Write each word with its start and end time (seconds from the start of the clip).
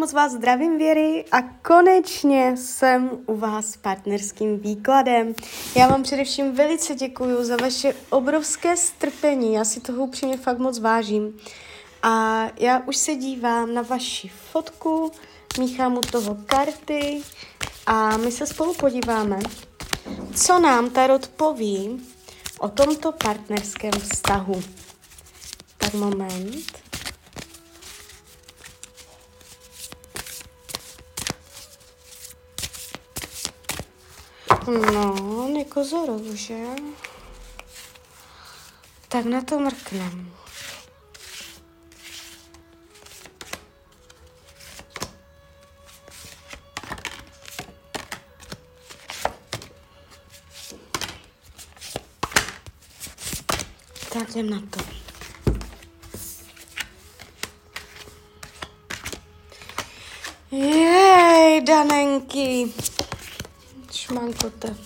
moc 0.00 0.12
vás 0.12 0.32
zdravím, 0.32 0.78
Věry, 0.78 1.24
a 1.32 1.42
konečně 1.42 2.56
jsem 2.56 3.10
u 3.26 3.36
vás 3.36 3.66
s 3.66 3.76
partnerským 3.76 4.58
výkladem. 4.58 5.34
Já 5.76 5.88
vám 5.88 6.02
především 6.02 6.52
velice 6.52 6.94
děkuji 6.94 7.44
za 7.44 7.56
vaše 7.56 7.94
obrovské 8.10 8.76
strpení, 8.76 9.54
já 9.54 9.64
si 9.64 9.80
toho 9.80 10.04
upřímně 10.04 10.36
fakt 10.36 10.58
moc 10.58 10.78
vážím. 10.78 11.38
A 12.02 12.44
já 12.56 12.78
už 12.78 12.96
se 12.96 13.14
dívám 13.14 13.74
na 13.74 13.82
vaši 13.82 14.28
fotku, 14.28 15.12
míchám 15.58 15.96
u 15.96 16.00
toho 16.00 16.36
karty 16.46 17.22
a 17.86 18.16
my 18.16 18.32
se 18.32 18.46
spolu 18.46 18.74
podíváme, 18.74 19.38
co 20.34 20.58
nám 20.58 20.90
Tarot 20.90 21.28
poví 21.28 22.06
o 22.58 22.68
tomto 22.68 23.12
partnerském 23.12 23.92
vztahu. 23.92 24.62
Tak 25.78 25.94
moment. 25.94 26.79
No, 34.68 35.48
nekozoruju, 35.48 36.36
že? 36.36 36.60
Tak 39.08 39.24
na 39.24 39.42
to 39.42 39.60
mrknem. 39.60 40.32
Tak 54.12 54.28
jdem 54.30 54.50
na 54.50 54.60
to. 54.70 54.80
Jej, 60.50 61.60
Danenky 61.64 62.72
šmankote. 64.10 64.76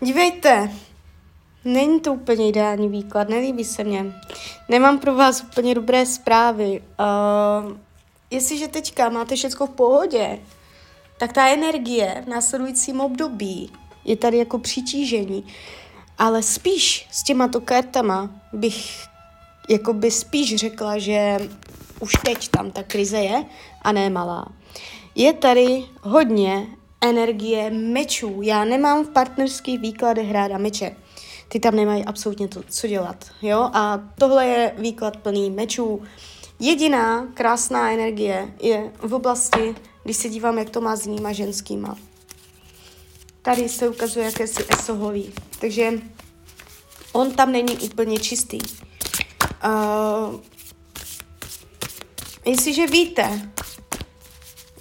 Dívejte, 0.00 0.70
není 1.64 2.00
to 2.00 2.12
úplně 2.14 2.48
ideální 2.48 2.88
výklad, 2.88 3.28
nelíbí 3.28 3.64
se 3.64 3.84
mně. 3.84 4.14
Nemám 4.68 4.98
pro 4.98 5.14
vás 5.14 5.42
úplně 5.42 5.74
dobré 5.74 6.06
zprávy. 6.06 6.82
Uh, 7.00 7.76
jestliže 8.30 8.68
teďka 8.68 9.08
máte 9.08 9.36
všechno 9.36 9.66
v 9.66 9.70
pohodě, 9.70 10.38
tak 11.18 11.32
ta 11.32 11.48
energie 11.48 12.22
v 12.24 12.28
následujícím 12.28 13.00
období 13.00 13.72
je 14.04 14.16
tady 14.16 14.38
jako 14.38 14.58
přitížení. 14.58 15.46
Ale 16.18 16.42
spíš 16.42 17.08
s 17.10 17.22
těmato 17.22 17.60
kartama 17.60 18.30
bych 18.52 19.06
jako 19.68 19.92
by 19.92 20.10
spíš 20.10 20.56
řekla, 20.56 20.98
že 20.98 21.38
už 22.00 22.12
teď 22.24 22.48
tam 22.48 22.70
ta 22.70 22.82
krize 22.82 23.18
je 23.18 23.44
a 23.82 23.92
ne 23.92 24.10
malá. 24.10 24.46
Je 25.14 25.32
tady 25.32 25.84
hodně 26.00 26.66
energie 27.02 27.70
mečů. 27.70 28.42
Já 28.42 28.64
nemám 28.64 29.04
v 29.04 29.08
partnerských 29.08 29.80
výkladech 29.80 30.30
ráda 30.30 30.58
meče. 30.58 30.96
Ty 31.48 31.60
tam 31.60 31.76
nemají 31.76 32.04
absolutně 32.04 32.48
to, 32.48 32.62
co 32.68 32.86
dělat. 32.86 33.24
Jo? 33.42 33.70
A 33.72 34.00
tohle 34.18 34.46
je 34.46 34.74
výklad 34.78 35.16
plný 35.16 35.50
mečů. 35.50 36.02
Jediná 36.60 37.26
krásná 37.34 37.92
energie 37.92 38.54
je 38.62 38.92
v 38.98 39.14
oblasti, 39.14 39.74
když 40.04 40.16
se 40.16 40.28
dívám, 40.28 40.58
jak 40.58 40.70
to 40.70 40.80
má 40.80 40.96
s 40.96 41.06
nima 41.06 41.32
ženskýma. 41.32 41.96
Tady 43.42 43.68
se 43.68 43.88
ukazuje 43.88 44.24
jakési 44.24 44.64
esoholí. 44.68 45.32
Takže 45.60 45.92
on 47.12 47.30
tam 47.30 47.52
není 47.52 47.78
úplně 47.78 48.18
čistý. 48.18 48.58
Uh, 49.64 50.40
jestliže 52.44 52.86
víte, 52.86 53.50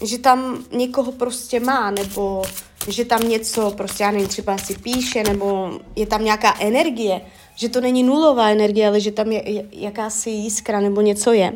že 0.02 0.18
tam 0.18 0.64
někoho 0.72 1.12
prostě 1.12 1.60
má, 1.60 1.92
nebo 1.92 2.44
že 2.88 3.06
tam 3.06 3.30
něco, 3.30 3.72
prostě 3.72 4.04
já 4.04 4.12
nevím, 4.12 4.28
třeba 4.28 4.58
si 4.58 4.76
píše, 4.76 5.24
nebo 5.24 5.72
je 5.96 6.08
tam 6.08 6.24
nějaká 6.24 6.56
energie, 6.60 7.22
že 7.56 7.70
to 7.70 7.82
není 7.82 8.04
nulová 8.04 8.50
energie, 8.50 8.88
ale 8.88 9.00
že 9.00 9.12
tam 9.12 9.32
je 9.32 9.66
jakási 9.72 10.30
jiskra 10.30 10.80
nebo 10.80 11.02
něco 11.02 11.32
je, 11.32 11.52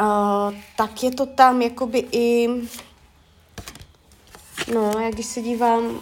uh, 0.00 0.54
tak 0.76 1.02
je 1.02 1.10
to 1.10 1.26
tam 1.26 1.62
jakoby 1.62 2.06
i, 2.12 2.48
no, 4.74 4.92
jak 5.00 5.14
když 5.14 5.26
se 5.26 5.42
dívám, 5.42 6.00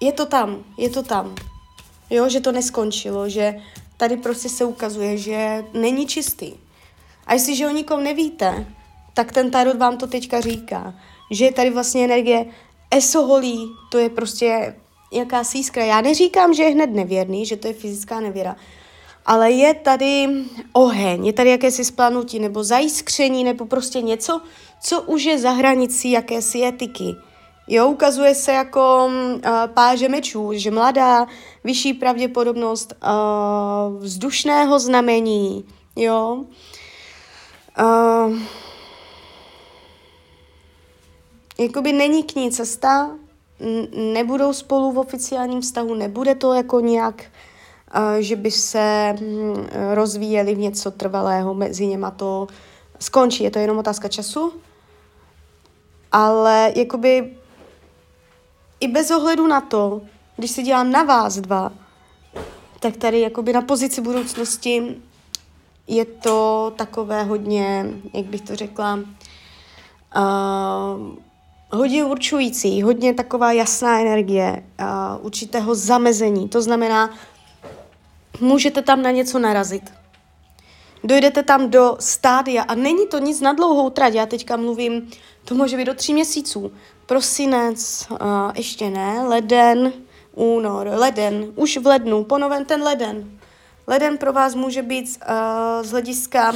je 0.00 0.12
to 0.12 0.26
tam, 0.26 0.64
je 0.78 0.90
to 0.90 1.02
tam, 1.02 1.34
jo, 2.10 2.28
že 2.28 2.40
to 2.40 2.52
neskončilo, 2.52 3.28
že 3.28 3.54
tady 3.96 4.16
prostě 4.16 4.48
se 4.48 4.64
ukazuje, 4.64 5.16
že 5.16 5.64
není 5.72 6.06
čistý. 6.06 6.52
A 7.26 7.34
jestliže 7.34 7.66
o 7.66 7.70
nikom 7.70 8.04
nevíte, 8.04 8.66
tak 9.14 9.32
ten 9.32 9.50
tarot 9.50 9.76
vám 9.76 9.96
to 9.96 10.06
teďka 10.06 10.40
říká, 10.40 10.94
že 11.30 11.44
je 11.44 11.52
tady 11.52 11.70
vlastně 11.70 12.04
energie 12.04 12.46
esoholí, 12.90 13.70
to 13.90 13.98
je 13.98 14.08
prostě 14.08 14.74
jaká 15.12 15.44
sískra. 15.44 15.84
Já 15.84 16.00
neříkám, 16.00 16.54
že 16.54 16.62
je 16.62 16.70
hned 16.70 16.90
nevěrný, 16.90 17.46
že 17.46 17.56
to 17.56 17.66
je 17.66 17.74
fyzická 17.74 18.20
nevěra, 18.20 18.56
ale 19.26 19.50
je 19.50 19.74
tady 19.74 20.28
oheň, 20.72 21.26
je 21.26 21.32
tady 21.32 21.50
jakési 21.50 21.84
splanutí 21.84 22.38
nebo 22.38 22.64
zajiskření 22.64 23.44
nebo 23.44 23.66
prostě 23.66 24.02
něco, 24.02 24.40
co 24.82 25.02
už 25.02 25.24
je 25.24 25.38
za 25.38 25.50
hranicí 25.50 26.10
jakési 26.10 26.64
etiky. 26.64 27.14
Jo, 27.68 27.88
ukazuje 27.88 28.34
se 28.34 28.52
jako 28.52 29.06
uh, 29.06 29.40
páže 29.74 30.08
mečů, 30.08 30.50
že 30.52 30.70
mladá, 30.70 31.26
vyšší 31.64 31.94
pravděpodobnost 31.94 32.94
uh, 33.02 34.02
vzdušného 34.02 34.78
znamení, 34.78 35.64
jo. 35.96 36.44
Uh, 37.80 38.38
jakoby 41.58 41.92
není 41.92 42.22
k 42.22 42.34
ní 42.34 42.50
cesta, 42.50 43.10
nebudou 44.12 44.52
spolu 44.52 44.92
v 44.92 44.98
oficiálním 44.98 45.60
vztahu, 45.60 45.94
nebude 45.94 46.34
to 46.34 46.52
jako 46.52 46.80
nějak, 46.80 47.24
uh, 47.96 48.16
že 48.20 48.36
by 48.36 48.50
se 48.50 49.14
um, 49.20 49.66
rozvíjeli 49.94 50.54
v 50.54 50.58
něco 50.58 50.90
trvalého 50.90 51.54
mezi 51.54 51.86
něma, 51.86 52.10
to 52.10 52.46
skončí, 52.98 53.44
je 53.44 53.50
to 53.50 53.58
jenom 53.58 53.78
otázka 53.78 54.08
času, 54.08 54.52
ale 56.12 56.72
jakoby 56.76 57.36
i 58.80 58.88
bez 58.88 59.10
ohledu 59.10 59.46
na 59.46 59.60
to, 59.60 60.00
když 60.36 60.50
se 60.50 60.62
dělám 60.62 60.90
na 60.90 61.02
vás 61.02 61.36
dva, 61.36 61.72
tak 62.80 62.96
tady 62.96 63.20
jakoby 63.20 63.52
na 63.52 63.62
pozici 63.62 64.00
budoucnosti 64.00 64.96
je 65.86 66.04
to 66.04 66.72
takové 66.76 67.22
hodně, 67.22 67.86
jak 68.14 68.26
bych 68.26 68.40
to 68.40 68.56
řekla, 68.56 68.94
uh, 68.94 69.02
hodně 71.72 72.04
určující, 72.04 72.82
hodně 72.82 73.14
taková 73.14 73.52
jasná 73.52 74.00
energie 74.00 74.62
uh, 74.80 75.26
určitého 75.26 75.74
zamezení. 75.74 76.48
To 76.48 76.62
znamená, 76.62 77.10
můžete 78.40 78.82
tam 78.82 79.02
na 79.02 79.10
něco 79.10 79.38
narazit. 79.38 79.92
Dojdete 81.04 81.42
tam 81.42 81.70
do 81.70 81.96
stádia 82.00 82.62
a 82.62 82.74
není 82.74 83.06
to 83.06 83.18
nic 83.18 83.40
na 83.40 83.52
dlouhou 83.52 83.90
trať. 83.90 84.14
Já 84.14 84.26
teďka 84.26 84.56
mluvím, 84.56 85.10
to 85.44 85.54
může 85.54 85.76
být 85.76 85.84
do 85.84 85.94
tří 85.94 86.14
měsíců. 86.14 86.72
Prosinec, 87.06 88.06
uh, 88.10 88.18
ještě 88.54 88.90
ne, 88.90 89.22
leden, 89.28 89.92
únor, 90.34 90.90
leden, 90.92 91.52
už 91.56 91.76
v 91.76 91.86
lednu, 91.86 92.24
ponoven 92.24 92.64
ten 92.64 92.82
leden. 92.82 93.30
Leden 93.86 94.18
pro 94.18 94.32
vás 94.32 94.54
může 94.54 94.82
být 94.82 95.04
uh, 95.04 95.86
z 95.86 95.90
hlediska 95.90 96.52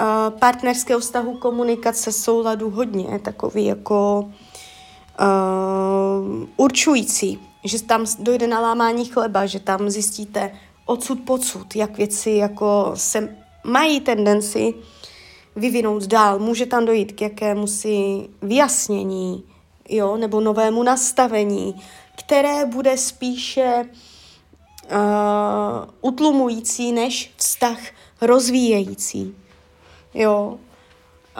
uh, 0.00 0.38
partnerského 0.38 1.00
vztahu 1.00 1.36
komunikace 1.36 2.12
souladu 2.12 2.70
hodně 2.70 3.18
takový 3.18 3.64
jako 3.64 4.30
uh, 5.20 6.46
určující, 6.56 7.40
že 7.64 7.82
tam 7.82 8.06
dojde 8.18 8.46
na 8.46 8.60
lámání 8.60 9.04
chleba, 9.04 9.46
že 9.46 9.60
tam 9.60 9.90
zjistíte 9.90 10.50
odsud 10.86 11.20
pocud, 11.20 11.76
jak 11.76 11.96
věci 11.96 12.30
jako 12.30 12.92
se 12.94 13.36
mají 13.64 14.00
tendenci 14.00 14.74
vyvinout 15.56 16.06
dál. 16.06 16.38
Může 16.38 16.66
tam 16.66 16.84
dojít 16.84 17.12
k 17.12 17.20
jakému 17.20 17.66
si 17.66 18.28
vyjasnění, 18.42 19.44
jo, 19.88 20.16
nebo 20.16 20.40
novému 20.40 20.82
nastavení, 20.82 21.74
které 22.16 22.66
bude 22.66 22.96
spíše 22.96 23.84
uh, 24.84 25.88
utlumující 26.00 26.92
než 26.92 27.32
vztah 27.36 27.78
rozvíjející. 28.20 29.34
Jo. 30.14 30.58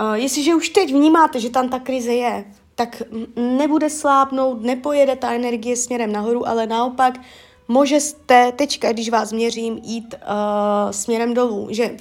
Uh, 0.00 0.12
jestliže 0.15 0.55
už 0.55 0.69
teď 0.69 0.91
vnímáte, 0.91 1.41
že 1.41 1.50
tam 1.50 1.69
ta 1.69 1.79
krize 1.79 2.12
je, 2.12 2.44
tak 2.75 3.03
nebude 3.37 3.91
slábnout, 3.91 4.62
nepojede 4.62 5.17
ta 5.17 5.32
energie 5.32 5.76
směrem 5.76 6.12
nahoru, 6.12 6.49
ale 6.49 6.67
naopak 6.67 7.15
můžete 7.69 8.53
teďka, 8.53 8.93
když 8.93 9.09
vás 9.11 9.32
měřím, 9.32 9.81
jít 9.82 10.15
uh, 10.15 10.91
směrem 10.91 11.35
dolů, 11.35 11.69
že 11.71 11.97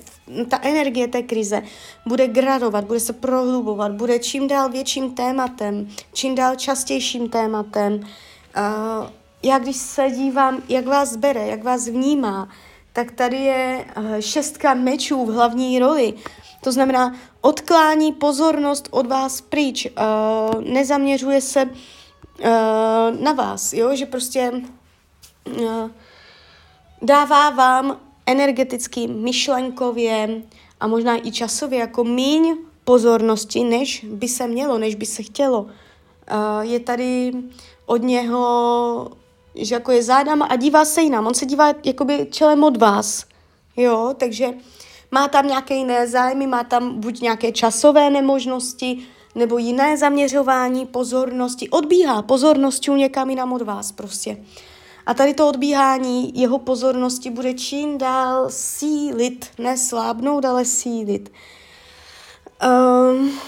ta 0.49 0.59
energie 0.61 1.07
té 1.07 1.21
krize 1.21 1.61
bude 2.05 2.27
gradovat, 2.27 2.85
bude 2.85 2.99
se 2.99 3.13
prohlubovat, 3.13 3.91
bude 3.91 4.19
čím 4.19 4.47
dál 4.47 4.69
větším 4.69 5.11
tématem, 5.11 5.87
čím 6.13 6.35
dál 6.35 6.55
častějším 6.55 7.29
tématem. 7.29 7.93
Uh, 7.93 9.07
já 9.43 9.59
když 9.59 9.75
se 9.75 10.11
dívám, 10.11 10.63
jak 10.69 10.85
vás 10.85 11.15
bere, 11.15 11.47
jak 11.47 11.63
vás 11.63 11.87
vnímá, 11.87 12.49
tak 12.93 13.11
tady 13.11 13.37
je 13.37 13.85
uh, 13.97 14.15
šestka 14.19 14.73
mečů 14.73 15.25
v 15.25 15.33
hlavní 15.33 15.79
roli. 15.79 16.13
To 16.63 16.71
znamená, 16.71 17.15
odklání 17.41 18.11
pozornost 18.11 18.87
od 18.91 19.07
vás 19.07 19.41
pryč, 19.41 19.87
uh, 19.87 20.61
nezaměřuje 20.61 21.41
se 21.41 21.65
uh, 21.65 21.71
na 23.19 23.31
vás, 23.33 23.73
jo, 23.73 23.95
že 23.95 24.05
prostě 24.05 24.51
uh, 25.45 25.89
dává 27.01 27.49
vám 27.49 27.99
energeticky, 28.25 29.07
myšlenkově 29.07 30.41
a 30.79 30.87
možná 30.87 31.27
i 31.27 31.31
časově 31.31 31.79
jako 31.79 32.03
míň 32.03 32.55
pozornosti, 32.83 33.63
než 33.63 34.05
by 34.09 34.27
se 34.27 34.47
mělo, 34.47 34.77
než 34.77 34.95
by 34.95 35.05
se 35.05 35.23
chtělo. 35.23 35.61
Uh, 35.61 35.69
je 36.61 36.79
tady 36.79 37.31
od 37.85 38.01
něho, 38.01 39.11
že 39.55 39.75
jako 39.75 39.91
je 39.91 40.03
zádama 40.03 40.45
a 40.45 40.55
dívá 40.55 40.85
se 40.85 41.01
jinam. 41.01 41.27
On 41.27 41.33
se 41.33 41.45
dívá 41.45 41.73
jakoby 41.85 42.27
čelem 42.31 42.63
od 42.63 42.77
vás. 42.77 43.25
Jo, 43.77 44.13
takže 44.17 44.49
má 45.13 45.27
tam 45.27 45.47
nějaké 45.47 45.75
jiné 45.75 46.07
zájmy, 46.07 46.47
má 46.47 46.63
tam 46.63 46.99
buď 46.99 47.21
nějaké 47.21 47.51
časové 47.51 48.09
nemožnosti, 48.09 49.07
nebo 49.35 49.57
jiné 49.57 49.97
zaměřování 49.97 50.85
pozornosti. 50.85 51.69
Odbíhá 51.69 52.21
pozorností 52.21 52.91
někam 52.91 53.29
jinam 53.29 53.53
od 53.53 53.61
vás 53.61 53.91
prostě. 53.91 54.37
A 55.05 55.13
tady 55.13 55.33
to 55.33 55.47
odbíhání 55.49 56.39
jeho 56.39 56.59
pozornosti 56.59 57.29
bude 57.29 57.53
čím 57.53 57.97
dál 57.97 58.45
sílit, 58.49 59.45
ne 59.57 59.77
slábnout, 59.77 60.45
ale 60.45 60.65
sílit. 60.65 61.31
Um, 62.65 63.39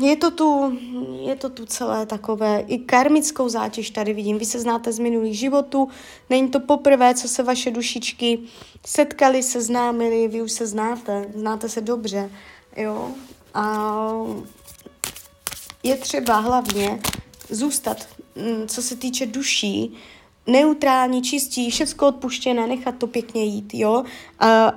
je 0.00 0.16
to, 0.16 0.30
tu, 0.30 0.78
je 1.20 1.36
to 1.36 1.48
tu 1.48 1.66
celé 1.66 2.06
takové, 2.06 2.60
i 2.60 2.78
karmickou 2.78 3.48
zátěž 3.48 3.90
tady 3.90 4.12
vidím. 4.12 4.38
Vy 4.38 4.44
se 4.44 4.60
znáte 4.60 4.92
z 4.92 4.98
minulých 4.98 5.38
životů, 5.38 5.88
není 6.30 6.48
to 6.48 6.60
poprvé, 6.60 7.14
co 7.14 7.28
se 7.28 7.42
vaše 7.42 7.70
dušičky 7.70 8.38
setkali, 8.86 9.42
seznámili, 9.42 10.28
vy 10.28 10.42
už 10.42 10.52
se 10.52 10.66
znáte, 10.66 11.30
znáte 11.34 11.68
se 11.68 11.80
dobře, 11.80 12.30
jo. 12.76 13.10
A 13.54 14.06
je 15.82 15.96
třeba 15.96 16.36
hlavně 16.36 17.00
zůstat, 17.50 18.08
mm, 18.36 18.68
co 18.68 18.82
se 18.82 18.96
týče 18.96 19.26
duší, 19.26 19.94
neutrální, 20.46 21.22
čistí, 21.22 21.70
všechno 21.70 22.08
odpuštěné, 22.08 22.66
nechat 22.66 22.94
to 22.98 23.06
pěkně 23.06 23.44
jít, 23.44 23.74
jo. 23.74 24.04
A 24.38 24.72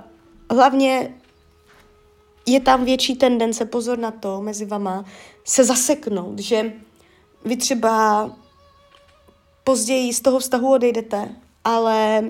hlavně 0.51 1.13
je 2.45 2.59
tam 2.59 2.85
větší 2.85 3.15
tendence, 3.15 3.65
pozor 3.65 3.97
na 3.97 4.11
to, 4.11 4.41
mezi 4.41 4.65
vama, 4.65 5.05
se 5.45 5.63
zaseknout, 5.63 6.39
že 6.39 6.73
vy 7.45 7.57
třeba 7.57 8.29
později 9.63 10.13
z 10.13 10.21
toho 10.21 10.39
vztahu 10.39 10.71
odejdete, 10.71 11.29
ale 11.63 12.23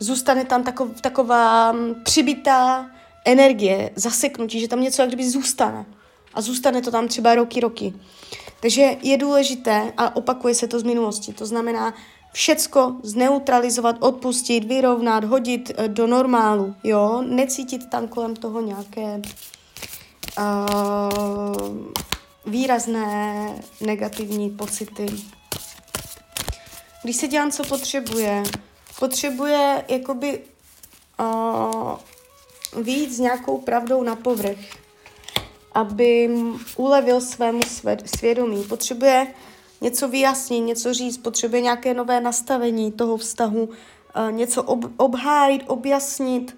zůstane 0.00 0.44
tam 0.44 0.62
takov, 0.64 1.00
taková 1.00 1.74
přibitá 2.04 2.90
energie, 3.24 3.90
zaseknutí, 3.96 4.60
že 4.60 4.68
tam 4.68 4.80
něco 4.80 5.02
jak 5.02 5.08
kdyby 5.10 5.30
zůstane. 5.30 5.86
A 6.34 6.40
zůstane 6.40 6.82
to 6.82 6.90
tam 6.90 7.08
třeba 7.08 7.34
roky, 7.34 7.60
roky. 7.60 7.92
Takže 8.60 8.96
je 9.02 9.16
důležité, 9.16 9.92
a 9.96 10.16
opakuje 10.16 10.54
se 10.54 10.68
to 10.68 10.80
z 10.80 10.82
minulosti, 10.82 11.32
to 11.32 11.46
znamená 11.46 11.94
všecko 12.32 12.96
zneutralizovat, 13.02 13.96
odpustit, 14.00 14.64
vyrovnat, 14.64 15.24
hodit 15.24 15.72
eh, 15.76 15.88
do 15.88 16.06
normálu, 16.06 16.74
jo, 16.84 17.22
necítit 17.26 17.90
tam 17.90 18.08
kolem 18.08 18.36
toho 18.36 18.60
nějaké 18.60 19.20
uh, 20.38 21.78
výrazné 22.46 23.46
negativní 23.80 24.50
pocity. 24.50 25.06
Když 27.02 27.16
se 27.16 27.28
dělám, 27.28 27.50
co 27.50 27.64
potřebuje, 27.64 28.42
potřebuje 28.98 29.84
jakoby 29.88 30.40
uh, 31.20 31.96
víc 32.82 33.16
s 33.16 33.18
nějakou 33.18 33.58
pravdou 33.58 34.02
na 34.02 34.16
povrch, 34.16 34.58
aby 35.72 36.30
ulevil 36.76 37.20
svému 37.20 37.60
svědomí. 38.04 38.64
Potřebuje 38.64 39.26
něco 39.80 40.08
vyjasnit, 40.08 40.60
něco 40.60 40.94
říct, 40.94 41.18
potřebuje 41.18 41.62
nějaké 41.62 41.94
nové 41.94 42.20
nastavení 42.20 42.92
toho 42.92 43.16
vztahu, 43.16 43.64
uh, 43.64 44.32
něco 44.32 44.62
ob, 44.62 44.84
obhájit, 44.96 45.62
objasnit. 45.66 46.56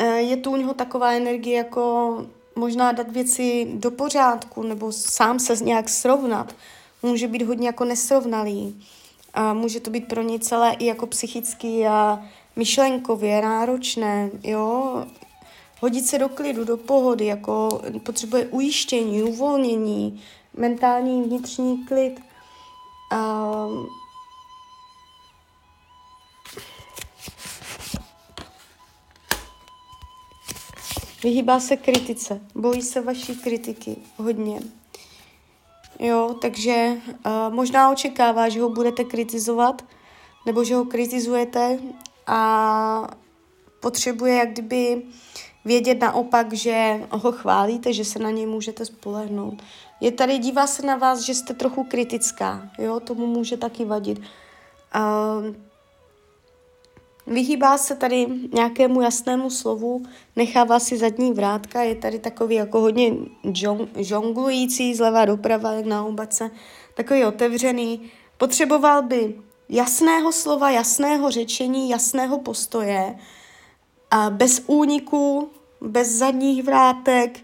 Uh, 0.00 0.06
je 0.06 0.36
tu 0.36 0.50
u 0.50 0.56
něho 0.56 0.74
taková 0.74 1.12
energie, 1.12 1.56
jako 1.56 2.26
možná 2.56 2.92
dát 2.92 3.10
věci 3.10 3.66
do 3.74 3.90
pořádku, 3.90 4.62
nebo 4.62 4.92
sám 4.92 5.38
se 5.38 5.56
nějak 5.64 5.88
srovnat. 5.88 6.54
Může 7.02 7.28
být 7.28 7.42
hodně 7.42 7.66
jako 7.66 7.84
nesrovnalý. 7.84 8.82
A 9.34 9.54
může 9.54 9.80
to 9.80 9.90
být 9.90 10.08
pro 10.08 10.22
ně 10.22 10.38
celé 10.38 10.72
i 10.78 10.86
jako 10.86 11.06
psychicky 11.06 11.86
a 11.86 12.24
myšlenkově 12.56 13.42
náročné, 13.42 14.30
jo. 14.42 15.04
Hodit 15.80 16.06
se 16.06 16.18
do 16.18 16.28
klidu, 16.28 16.64
do 16.64 16.76
pohody, 16.76 17.26
jako 17.26 17.80
potřebuje 18.02 18.46
ujištění, 18.46 19.22
uvolnění, 19.22 20.22
mentální 20.56 21.22
vnitřní 21.22 21.84
klid. 21.84 22.20
A 23.12 23.66
Vyhýbá 31.22 31.60
se 31.60 31.76
kritice, 31.76 32.40
bojí 32.54 32.82
se 32.82 33.00
vaší 33.00 33.36
kritiky 33.36 33.96
hodně. 34.16 34.60
Jo, 35.98 36.36
takže 36.42 36.92
uh, 37.26 37.54
možná 37.54 37.90
očekává, 37.90 38.48
že 38.48 38.60
ho 38.60 38.68
budete 38.68 39.04
kritizovat, 39.04 39.84
nebo 40.46 40.64
že 40.64 40.74
ho 40.74 40.84
kritizujete 40.84 41.78
a 42.26 43.08
potřebuje 43.80 44.34
jak 44.34 44.50
kdyby 44.50 45.02
vědět 45.64 46.00
naopak, 46.00 46.52
že 46.52 47.00
ho 47.10 47.32
chválíte, 47.32 47.92
že 47.92 48.04
se 48.04 48.18
na 48.18 48.30
něj 48.30 48.46
můžete 48.46 48.84
spolehnout. 48.84 49.62
Je 50.00 50.12
tady, 50.12 50.38
dívá 50.38 50.66
se 50.66 50.86
na 50.86 50.96
vás, 50.96 51.20
že 51.20 51.34
jste 51.34 51.54
trochu 51.54 51.84
kritická, 51.84 52.70
jo, 52.78 53.00
tomu 53.00 53.26
může 53.26 53.56
taky 53.56 53.84
vadit. 53.84 54.18
Uh, 54.96 55.54
Vyhýbá 57.26 57.78
se 57.78 57.96
tady 57.96 58.26
nějakému 58.52 59.00
jasnému 59.00 59.50
slovu, 59.50 60.02
nechává 60.36 60.78
si 60.78 60.98
zadní 60.98 61.32
vrátka, 61.32 61.82
je 61.82 61.94
tady 61.94 62.18
takový 62.18 62.54
jako 62.54 62.80
hodně 62.80 63.12
žonglující 63.96 64.94
zleva 64.94 65.24
doprava, 65.24 65.72
jak 65.72 65.86
na 65.86 66.04
obace, 66.04 66.50
takový 66.94 67.24
otevřený. 67.24 68.10
Potřeboval 68.38 69.02
by 69.02 69.34
jasného 69.68 70.32
slova, 70.32 70.70
jasného 70.70 71.30
řečení, 71.30 71.90
jasného 71.90 72.38
postoje, 72.38 73.18
a 74.10 74.30
bez 74.30 74.62
úniku, 74.66 75.50
bez 75.80 76.08
zadních 76.08 76.62
vrátek 76.62 77.40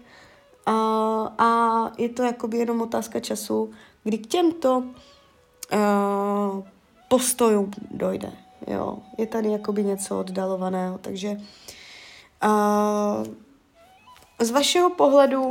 a, 0.65 1.91
je 1.97 2.09
to 2.09 2.23
jakoby 2.23 2.57
jenom 2.57 2.81
otázka 2.81 3.19
času, 3.19 3.71
kdy 4.03 4.17
k 4.17 4.27
těmto 4.27 4.77
uh, 4.77 6.63
postojům 7.07 7.71
dojde. 7.91 8.31
Jo, 8.67 8.97
je 9.17 9.27
tady 9.27 9.51
jakoby 9.51 9.83
něco 9.83 10.19
oddalovaného, 10.19 10.97
takže 10.97 11.29
uh, 12.43 13.25
z 14.39 14.51
vašeho 14.51 14.89
pohledu 14.89 15.49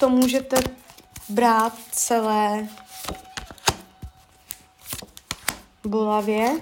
to 0.00 0.08
můžete 0.08 0.56
brát 1.28 1.72
celé 1.90 2.68
bolavě, 5.84 6.60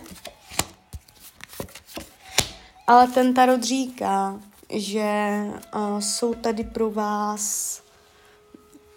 ale 2.87 3.09
ten 3.09 3.35
tarot 3.35 3.63
říká, 3.63 4.41
že 4.71 5.41
uh, 5.75 6.01
jsou 6.01 6.35
tady 6.35 6.65
pro 6.65 6.91
vás 6.91 7.83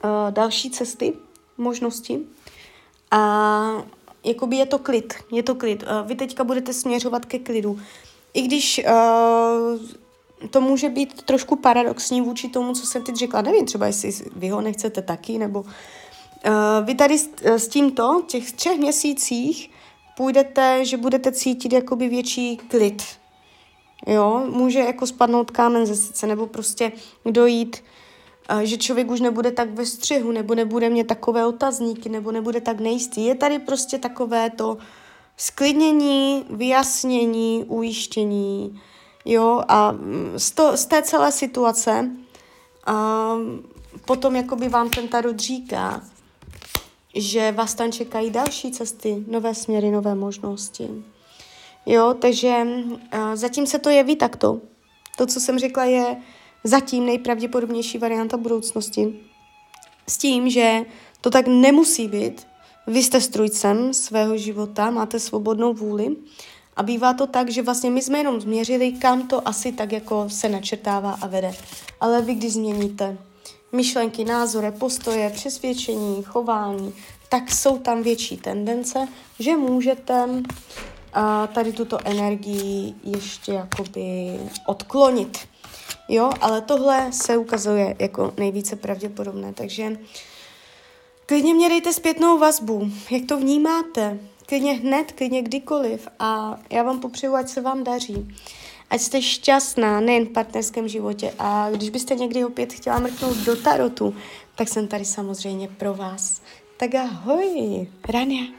uh, 0.04 0.32
další 0.32 0.70
cesty, 0.70 1.14
možnosti 1.58 2.20
a 3.12 3.84
jakoby 4.24 4.56
je 4.56 4.66
to 4.66 4.80
klid, 4.80 5.14
je 5.32 5.44
to 5.44 5.56
klid. 5.56 5.84
Uh, 5.84 6.08
vy 6.08 6.16
teďka 6.16 6.44
budete 6.44 6.74
směřovat 6.74 7.26
ke 7.26 7.40
klidu. 7.40 7.80
I 8.34 8.42
když 8.42 8.82
uh, 8.86 10.48
to 10.50 10.62
může 10.62 10.90
být 10.90 11.22
trošku 11.22 11.56
paradoxní 11.56 12.22
vůči 12.22 12.50
tomu, 12.50 12.74
co 12.74 12.86
jsem 12.86 13.04
teď 13.04 13.16
řekla, 13.16 13.42
nevím 13.42 13.66
třeba, 13.66 13.86
jestli 13.86 14.12
vy 14.36 14.50
ho 14.50 14.62
nechcete 14.62 15.02
taky, 15.02 15.38
nebo 15.38 15.62
uh, 15.62 15.68
vy 16.84 16.96
tady 16.96 17.18
s, 17.18 17.30
s 17.44 17.68
tímto, 17.68 18.24
těch 18.28 18.52
třech 18.52 18.78
měsících, 18.78 19.72
půjdete, 20.18 20.86
že 20.86 20.98
budete 20.98 21.32
cítit 21.32 21.74
jakoby 21.74 22.10
větší 22.10 22.58
klid. 22.58 23.19
Jo, 24.08 24.46
může 24.50 24.80
jako 24.80 25.08
spadnout 25.08 25.52
kámen 25.52 25.86
ze 25.86 25.96
srdce, 25.96 26.28
nebo 26.28 26.48
prostě 26.48 26.92
dojít 27.26 27.84
uh, 28.54 28.60
že 28.60 28.78
člověk 28.78 29.12
už 29.12 29.20
nebude 29.20 29.52
tak 29.52 29.70
ve 29.70 29.86
střihu, 29.86 30.32
nebo 30.32 30.56
nebude 30.56 30.90
mít 30.90 31.08
takové 31.08 31.46
otazníky, 31.46 32.10
nebo 32.10 32.32
nebude 32.32 32.62
tak 32.62 32.80
nejistý. 32.80 33.26
Je 33.26 33.36
tady 33.36 33.60
prostě 33.60 33.98
takové 33.98 34.50
to 34.50 34.78
sklidnění, 35.38 36.46
vyjasnění, 36.50 37.66
ujištění, 37.68 38.82
jo, 39.26 39.64
a 39.68 39.92
mm, 39.92 40.34
z, 40.38 40.52
to, 40.52 40.78
z 40.78 40.86
té 40.86 41.02
celé 41.02 41.32
situace 41.32 42.10
a 42.86 43.36
potom 44.06 44.36
jakoby 44.36 44.70
vám 44.70 44.90
ten 44.90 45.08
tarot 45.08 45.40
říká, 45.40 46.02
že 47.16 47.52
vás 47.52 47.74
tam 47.74 47.92
čekají 47.92 48.30
další 48.30 48.72
cesty, 48.72 49.24
nové 49.28 49.56
směry, 49.56 49.92
nové 49.92 50.16
možnosti. 50.16 51.04
Jo, 51.90 52.16
takže 52.20 52.64
uh, 52.64 53.00
zatím 53.34 53.68
se 53.68 53.80
to 53.80 53.90
jeví 53.90 54.16
takto. 54.16 54.62
to, 55.18 55.26
co 55.26 55.40
jsem 55.40 55.60
řekla, 55.60 55.84
je 55.84 56.18
zatím 56.64 57.06
nejpravděpodobnější 57.06 57.98
varianta 57.98 58.38
budoucnosti. 58.38 59.20
S 60.08 60.18
tím, 60.18 60.50
že 60.50 60.82
to 61.22 61.30
tak 61.30 61.48
nemusí 61.48 62.08
být. 62.08 62.48
Vy 62.88 63.04
jste 63.04 63.22
strujcem 63.22 63.94
svého 63.94 64.38
života, 64.38 64.90
máte 64.90 65.20
svobodnou 65.20 65.74
vůli 65.74 66.16
a 66.76 66.84
bývá 66.84 67.14
to 67.14 67.28
tak, 67.28 67.50
že 67.50 67.62
vlastně 67.62 67.90
my 67.90 68.02
jsme 68.02 68.18
jenom 68.18 68.42
změřili, 68.42 68.92
kam 68.92 69.28
to 69.28 69.48
asi 69.48 69.72
tak 69.72 69.92
jako 69.92 70.30
se 70.30 70.50
načrtává 70.50 71.12
a 71.22 71.28
vede. 71.28 71.54
Ale 72.02 72.22
vy, 72.22 72.36
když 72.36 72.54
změníte 72.54 73.18
myšlenky, 73.72 74.26
názory, 74.26 74.72
postoje, 74.72 75.30
přesvědčení, 75.30 76.24
chování, 76.24 76.94
tak 77.30 77.52
jsou 77.52 77.78
tam 77.78 78.04
větší 78.04 78.38
tendence, 78.38 79.08
že 79.40 79.58
můžete 79.58 80.44
a 81.14 81.48
tady 81.48 81.74
tuto 81.74 81.98
energii 82.08 82.94
ještě 83.04 83.52
jakoby 83.52 84.40
odklonit. 84.66 85.38
Jo, 86.08 86.30
ale 86.42 86.62
tohle 86.62 87.12
se 87.12 87.38
ukazuje 87.38 87.96
jako 88.00 88.34
nejvíce 88.38 88.76
pravděpodobné, 88.76 89.54
takže 89.54 89.98
klidně 91.26 91.54
mě 91.54 91.70
dejte 91.70 91.94
zpětnou 91.94 92.40
vazbu, 92.40 92.92
jak 93.12 93.26
to 93.26 93.38
vnímáte, 93.38 94.20
klidně 94.46 94.74
hned, 94.74 95.12
klidně 95.12 95.42
kdykoliv 95.42 96.08
a 96.20 96.60
já 96.70 96.84
vám 96.84 97.00
popřeju, 97.00 97.36
ať 97.36 97.50
se 97.50 97.62
vám 97.62 97.84
daří. 97.84 98.28
Ať 98.90 99.02
jste 99.02 99.22
šťastná, 99.22 100.00
nejen 100.00 100.26
v 100.26 100.30
partnerském 100.30 100.88
životě 100.88 101.34
a 101.40 101.70
když 101.72 101.90
byste 101.90 102.16
někdy 102.16 102.46
opět 102.46 102.74
chtěla 102.74 103.00
mrknout 103.00 103.38
do 103.38 103.56
tarotu, 103.56 104.16
tak 104.56 104.68
jsem 104.68 104.88
tady 104.88 105.06
samozřejmě 105.06 105.68
pro 105.68 105.94
vás. 105.94 106.42
Tak 106.78 106.96
ahoj, 106.96 107.88
Rania. 108.10 108.59